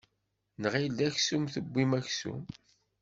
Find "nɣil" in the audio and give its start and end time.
0.61-0.87